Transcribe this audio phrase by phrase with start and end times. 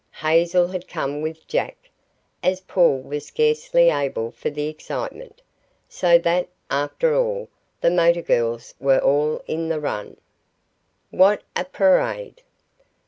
[0.15, 1.87] Hazel had come with Jack,
[2.41, 5.43] as Paul was scarcely able for the excitement,
[5.87, 7.49] so that, after all,
[7.81, 10.17] the motor girls were all in the run.
[11.11, 12.41] What a parade!